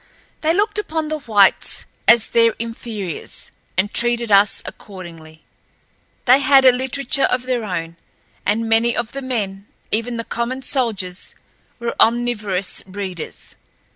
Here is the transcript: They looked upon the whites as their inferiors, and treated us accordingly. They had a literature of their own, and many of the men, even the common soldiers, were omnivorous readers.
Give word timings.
They 0.41 0.51
looked 0.51 0.79
upon 0.79 1.09
the 1.09 1.19
whites 1.19 1.85
as 2.07 2.29
their 2.31 2.55
inferiors, 2.57 3.51
and 3.77 3.93
treated 3.93 4.31
us 4.31 4.63
accordingly. 4.65 5.43
They 6.25 6.39
had 6.39 6.65
a 6.65 6.71
literature 6.71 7.25
of 7.29 7.43
their 7.43 7.63
own, 7.63 7.97
and 8.43 8.67
many 8.67 8.97
of 8.97 9.11
the 9.11 9.21
men, 9.21 9.67
even 9.91 10.17
the 10.17 10.23
common 10.23 10.63
soldiers, 10.63 11.35
were 11.77 11.95
omnivorous 11.99 12.81
readers. 12.87 13.55